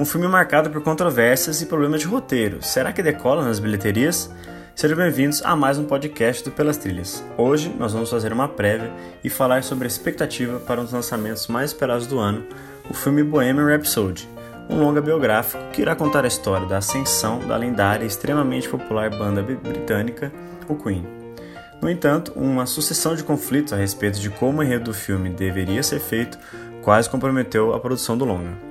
Um 0.00 0.04
filme 0.06 0.26
marcado 0.26 0.70
por 0.70 0.80
controvérsias 0.80 1.60
e 1.60 1.66
problemas 1.66 2.00
de 2.00 2.06
roteiro. 2.06 2.62
Será 2.62 2.90
que 2.90 3.02
decola 3.02 3.44
nas 3.44 3.58
bilheterias? 3.58 4.30
Sejam 4.74 4.96
bem-vindos 4.96 5.42
a 5.44 5.54
mais 5.54 5.76
um 5.76 5.84
podcast 5.84 6.42
do 6.42 6.50
Pelas 6.50 6.78
Trilhas. 6.78 7.22
Hoje 7.36 7.70
nós 7.78 7.92
vamos 7.92 8.08
fazer 8.08 8.32
uma 8.32 8.48
prévia 8.48 8.90
e 9.22 9.28
falar 9.28 9.62
sobre 9.62 9.84
a 9.84 9.88
expectativa 9.88 10.58
para 10.58 10.80
um 10.80 10.84
dos 10.84 10.94
lançamentos 10.94 11.48
mais 11.48 11.72
esperados 11.72 12.06
do 12.06 12.18
ano, 12.18 12.46
o 12.88 12.94
filme 12.94 13.22
Bohemian 13.22 13.66
Rhapsody, 13.66 14.26
um 14.70 14.80
longa 14.80 15.02
biográfico 15.02 15.62
que 15.70 15.82
irá 15.82 15.94
contar 15.94 16.24
a 16.24 16.28
história 16.28 16.66
da 16.66 16.78
ascensão 16.78 17.46
da 17.46 17.58
lendária 17.58 18.04
e 18.04 18.08
extremamente 18.08 18.70
popular 18.70 19.10
banda 19.10 19.42
britânica, 19.42 20.32
o 20.66 20.76
Queen. 20.76 21.06
No 21.82 21.90
entanto, 21.90 22.32
uma 22.34 22.64
sucessão 22.64 23.14
de 23.14 23.22
conflitos 23.22 23.74
a 23.74 23.76
respeito 23.76 24.18
de 24.18 24.30
como 24.30 24.60
o 24.60 24.62
enredo 24.62 24.84
do 24.84 24.94
filme 24.94 25.28
deveria 25.28 25.82
ser 25.82 26.00
feito 26.00 26.38
quase 26.80 27.10
comprometeu 27.10 27.74
a 27.74 27.78
produção 27.78 28.16
do 28.16 28.24
longa. 28.24 28.69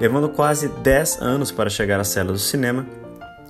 Levando 0.00 0.28
quase 0.28 0.68
10 0.68 1.20
anos 1.20 1.50
para 1.50 1.68
chegar 1.68 1.98
às 1.98 2.08
celas 2.08 2.32
do 2.32 2.38
cinema, 2.38 2.86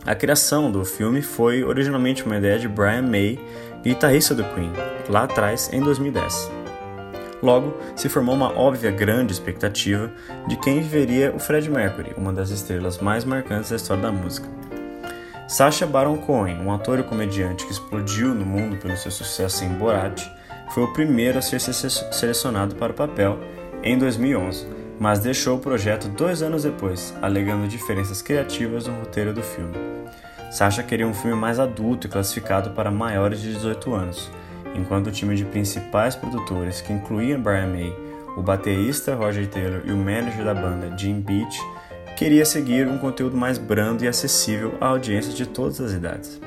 a 0.07 0.15
criação 0.15 0.73
do 0.73 0.83
filme 0.83 1.21
foi 1.21 1.63
originalmente 1.63 2.25
uma 2.25 2.39
ideia 2.39 2.59
de 2.59 2.67
Brian 2.67 3.03
May, 3.03 3.39
guitarrista 3.83 4.35
do 4.35 4.43
Queen, 4.55 4.73
lá 5.11 5.25
atrás 5.25 5.69
em 5.73 5.83
2010. 5.83 6.51
Logo, 7.43 7.77
se 7.95 8.09
formou 8.09 8.35
uma 8.35 8.59
óbvia 8.59 8.91
grande 8.91 9.33
expectativa 9.33 10.11
de 10.49 10.57
quem 10.57 10.81
viveria 10.81 11.35
o 11.37 11.39
Fred 11.39 11.71
Mercury, 11.71 12.15
uma 12.17 12.33
das 12.33 12.49
estrelas 12.49 12.99
mais 12.99 13.27
marcantes 13.27 13.69
da 13.69 13.77
história 13.77 14.03
da 14.03 14.11
música. 14.11 14.49
Sacha 15.47 15.87
Baron 15.87 16.17
Cohen, 16.17 16.61
um 16.63 16.73
ator 16.73 16.99
e 16.99 17.03
comediante 17.03 17.67
que 17.67 17.73
explodiu 17.73 18.35
no 18.35 18.47
mundo 18.47 18.79
pelo 18.79 18.97
seu 18.97 19.11
sucesso 19.11 19.65
em 19.65 19.69
Borat, 19.75 20.23
foi 20.71 20.83
o 20.83 20.93
primeiro 20.95 21.39
a 21.39 21.43
ser 21.43 21.61
selecionado 21.61 22.75
para 22.75 22.93
o 22.93 22.97
papel 22.97 23.39
em 23.83 23.99
2011 23.99 24.78
mas 24.99 25.21
deixou 25.21 25.57
o 25.57 25.61
projeto 25.61 26.09
dois 26.09 26.43
anos 26.43 26.65
depois, 26.65 27.15
alegando 27.23 27.69
diferenças 27.69 28.21
criativas 28.21 28.87
no 28.87 28.99
roteiro 28.99 29.33
do 29.33 29.43
filme. 29.43 29.77
Sasha 30.51 30.83
queria 30.83 31.07
um 31.07 31.15
filme 31.15 31.37
mais 31.37 31.61
adulto 31.61 32.07
e 32.07 32.11
classificado 32.11 32.71
para 32.71 32.91
maiores 32.91 33.41
de 33.41 33.53
18 33.53 33.95
anos, 33.95 34.31
enquanto 34.75 35.09
o 35.09 35.13
time 35.13 35.37
de 35.37 35.45
principais 35.45 36.17
produtores, 36.17 36.81
que 36.81 36.93
incluía 36.93 37.39
Brian 37.39 37.67
May, 37.67 37.95
o 38.37 38.43
baterista 38.43 39.15
Roger 39.15 39.47
Taylor 39.47 39.83
e 39.85 39.93
o 39.93 39.97
manager 39.97 40.45
da 40.45 40.55
banda 40.55 40.97
Jim 40.97 41.21
Beach, 41.21 41.59
queria 42.17 42.45
seguir 42.45 42.89
um 42.89 42.99
conteúdo 42.99 43.37
mais 43.37 43.59
brando 43.59 44.05
e 44.05 44.09
acessível 44.09 44.75
a 44.81 44.87
audiências 44.87 45.35
de 45.35 45.47
todas 45.47 45.81
as 45.81 45.93
idades. 45.93 46.41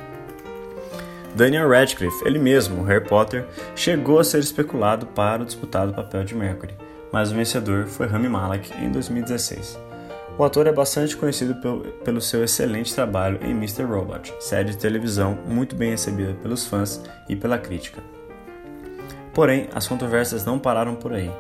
Daniel 1.36 1.70
Radcliffe, 1.70 2.26
ele 2.26 2.40
mesmo, 2.40 2.84
Harry 2.84 3.06
Potter, 3.06 3.46
chegou 3.76 4.20
a 4.20 4.24
ser 4.24 4.40
especulado 4.40 5.06
para 5.06 5.44
o 5.44 5.46
disputado 5.46 5.94
papel 5.94 6.26
de 6.26 6.36
Mercury, 6.36 6.74
mas 7.12 7.32
o 7.32 7.36
vencedor 7.36 7.88
foi 7.88 8.08
Rami 8.08 8.30
Malek 8.30 8.72
em 8.82 8.92
2016. 8.92 9.78
O 10.38 10.44
ator 10.44 10.66
é 10.66 10.72
bastante 10.72 11.16
conhecido 11.16 11.56
pelo 12.04 12.22
seu 12.22 12.44
excelente 12.44 12.96
trabalho 12.96 13.40
em 13.44 13.52
Mr. 13.52 13.84
Robot, 13.84 14.34
série 14.40 14.72
de 14.72 14.78
televisão 14.78 15.38
muito 15.46 15.76
bem 15.76 15.92
recebida 15.92 16.34
pelos 16.42 16.66
fãs 16.66 17.04
e 17.28 17.36
pela 17.36 17.58
crítica. 17.58 18.02
Porém, 19.34 19.70
as 19.74 19.88
controvérsias 19.88 20.46
não 20.46 20.58
pararam 20.58 20.96
por 20.96 21.14
aí. 21.14 21.32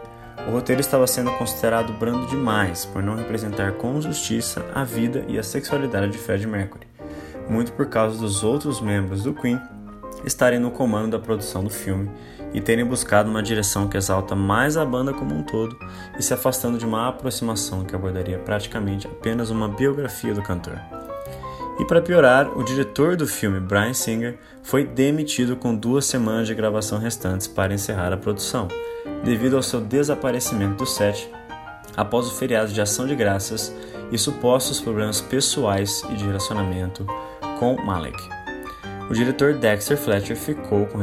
O 0.47 0.51
roteiro 0.51 0.81
estava 0.81 1.07
sendo 1.07 1.31
considerado 1.31 1.93
brando 1.93 2.27
demais 2.27 2.85
por 2.85 3.01
não 3.01 3.15
representar 3.15 3.73
com 3.73 4.01
justiça 4.01 4.65
a 4.73 4.83
vida 4.83 5.23
e 5.27 5.37
a 5.37 5.43
sexualidade 5.43 6.11
de 6.11 6.17
Freddie 6.17 6.47
Mercury, 6.47 6.87
muito 7.49 7.71
por 7.73 7.87
causa 7.87 8.17
dos 8.17 8.43
outros 8.43 8.81
membros 8.81 9.23
do 9.23 9.33
Queen 9.33 9.59
estarem 10.25 10.59
no 10.59 10.71
comando 10.71 11.11
da 11.11 11.19
produção 11.19 11.63
do 11.63 11.69
filme 11.69 12.09
e 12.53 12.59
terem 12.59 12.85
buscado 12.85 13.29
uma 13.29 13.41
direção 13.41 13.87
que 13.87 13.97
exalta 13.97 14.35
mais 14.35 14.77
a 14.77 14.85
banda 14.85 15.13
como 15.13 15.33
um 15.33 15.43
todo 15.43 15.77
e 16.17 16.23
se 16.23 16.33
afastando 16.33 16.77
de 16.77 16.85
uma 16.85 17.07
aproximação 17.07 17.83
que 17.83 17.95
abordaria 17.95 18.37
praticamente 18.39 19.07
apenas 19.07 19.49
uma 19.49 19.67
biografia 19.67 20.33
do 20.33 20.41
cantor. 20.41 20.79
E 21.79 21.85
para 21.85 22.01
piorar, 22.01 22.55
o 22.57 22.63
diretor 22.63 23.15
do 23.15 23.25
filme, 23.25 23.59
Brian 23.59 23.93
Singer, 23.93 24.37
foi 24.61 24.85
demitido 24.85 25.55
com 25.55 25.75
duas 25.75 26.05
semanas 26.05 26.47
de 26.47 26.53
gravação 26.53 26.99
restantes 26.99 27.47
para 27.47 27.73
encerrar 27.73 28.13
a 28.13 28.17
produção, 28.17 28.67
devido 29.23 29.55
ao 29.55 29.63
seu 29.63 29.81
desaparecimento 29.81 30.75
do 30.75 30.85
set 30.85 31.31
após 31.95 32.27
o 32.27 32.35
feriado 32.35 32.71
de 32.71 32.81
Ação 32.81 33.07
de 33.07 33.15
Graças 33.15 33.73
e 34.11 34.17
supostos 34.17 34.79
problemas 34.79 35.21
pessoais 35.21 36.03
e 36.09 36.15
de 36.15 36.25
relacionamento 36.25 37.05
com 37.59 37.75
Malek. 37.81 38.40
O 39.11 39.13
diretor 39.13 39.55
Dexter 39.55 39.97
Fletcher 39.97 40.37
ficou 40.37 40.85
com 40.85 40.97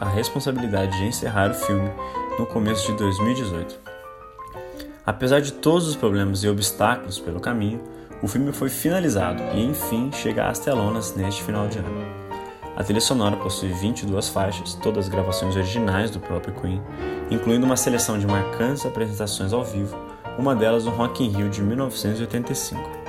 a 0.00 0.08
responsabilidade 0.08 0.96
de 0.96 1.04
encerrar 1.04 1.50
o 1.50 1.54
filme 1.54 1.90
no 2.38 2.46
começo 2.46 2.90
de 2.90 2.96
2018. 2.96 3.78
Apesar 5.04 5.42
de 5.42 5.52
todos 5.52 5.86
os 5.86 5.94
problemas 5.94 6.42
e 6.42 6.48
obstáculos 6.48 7.18
pelo 7.18 7.38
caminho, 7.38 7.78
o 8.22 8.26
filme 8.26 8.50
foi 8.52 8.70
finalizado 8.70 9.42
e 9.54 9.62
enfim 9.62 10.10
chega 10.10 10.48
às 10.48 10.60
telonas 10.60 11.14
neste 11.14 11.42
final 11.42 11.68
de 11.68 11.78
ano. 11.78 12.06
A 12.74 12.82
trilha 12.82 13.02
sonora 13.02 13.36
possui 13.36 13.68
22 13.68 14.30
faixas, 14.30 14.72
todas 14.72 15.06
gravações 15.06 15.54
originais 15.54 16.10
do 16.10 16.20
próprio 16.20 16.54
Queen, 16.54 16.80
incluindo 17.30 17.66
uma 17.66 17.76
seleção 17.76 18.18
de 18.18 18.26
marcantes 18.26 18.86
apresentações 18.86 19.52
ao 19.52 19.62
vivo, 19.62 19.94
uma 20.38 20.56
delas 20.56 20.86
no 20.86 20.90
Rock 20.90 21.22
in 21.22 21.28
Rio 21.28 21.50
de 21.50 21.60
1985. 21.60 22.99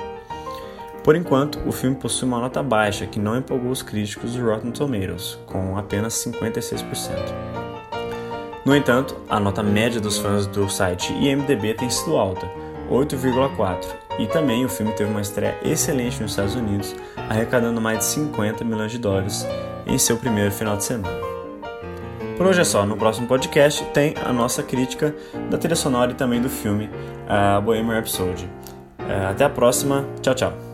Por 1.02 1.16
enquanto, 1.16 1.58
o 1.66 1.72
filme 1.72 1.96
possui 1.96 2.28
uma 2.28 2.38
nota 2.38 2.62
baixa 2.62 3.06
que 3.06 3.18
não 3.18 3.36
empolgou 3.36 3.70
os 3.70 3.82
críticos 3.82 4.34
do 4.34 4.44
Rotten 4.44 4.70
Tomatoes, 4.70 5.38
com 5.46 5.76
apenas 5.76 6.14
56%. 6.14 7.16
No 8.64 8.76
entanto, 8.76 9.16
a 9.28 9.40
nota 9.40 9.62
média 9.62 10.00
dos 10.00 10.18
fãs 10.18 10.46
do 10.46 10.68
site 10.68 11.12
IMDb 11.12 11.74
tem 11.74 11.90
sido 11.90 12.16
alta, 12.16 12.48
8,4, 12.88 13.84
e 14.20 14.26
também 14.28 14.64
o 14.64 14.68
filme 14.68 14.92
teve 14.92 15.10
uma 15.10 15.20
estreia 15.20 15.58
excelente 15.64 16.22
nos 16.22 16.32
Estados 16.32 16.54
Unidos, 16.54 16.94
arrecadando 17.28 17.80
mais 17.80 17.98
de 17.98 18.04
50 18.04 18.62
milhões 18.62 18.92
de 18.92 18.98
dólares 18.98 19.44
em 19.86 19.98
seu 19.98 20.16
primeiro 20.16 20.52
final 20.52 20.76
de 20.76 20.84
semana. 20.84 21.32
Por 22.36 22.46
hoje 22.46 22.60
é 22.60 22.64
só, 22.64 22.86
no 22.86 22.96
próximo 22.96 23.26
podcast 23.26 23.84
tem 23.86 24.14
a 24.24 24.32
nossa 24.32 24.62
crítica 24.62 25.14
da 25.50 25.58
trilha 25.58 25.76
sonora 25.76 26.12
e 26.12 26.14
também 26.14 26.40
do 26.40 26.48
filme, 26.48 26.88
a 27.28 27.60
Bohemian 27.60 27.94
Rhapsody. 27.94 28.48
Eh, 28.98 29.26
até 29.26 29.44
a 29.44 29.50
próxima, 29.50 30.06
tchau 30.22 30.34
tchau! 30.34 30.71